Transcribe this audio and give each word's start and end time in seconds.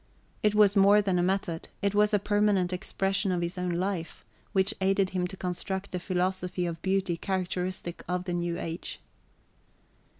It 0.41 0.55
was 0.55 0.75
more 0.75 0.99
than 0.99 1.19
a 1.19 1.21
method: 1.21 1.67
it 1.83 1.93
was 1.93 2.11
a 2.11 2.17
permanent 2.17 2.73
expression 2.73 3.31
of 3.31 3.41
his 3.43 3.55
own 3.55 3.69
life, 3.69 4.25
which 4.51 4.73
aided 4.81 5.11
him 5.11 5.27
to 5.27 5.37
construct 5.37 5.93
a 5.93 5.99
philosophy 5.99 6.65
of 6.65 6.81
beauty 6.81 7.15
characteristic 7.15 8.03
of 8.07 8.23
the 8.23 8.33
new 8.33 8.57
age. 8.59 8.99